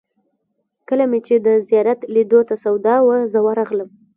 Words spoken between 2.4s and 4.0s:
ته سودا وه، زه ورغلم.